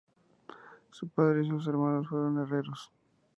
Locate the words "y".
1.45-1.49